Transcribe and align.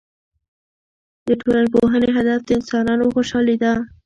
د 1.27 1.29
ټولنپوهنې 1.41 2.09
هدف 2.17 2.39
د 2.45 2.49
انسانانو 2.57 3.05
خوشحالي 3.15 3.55
ده. 3.63 3.73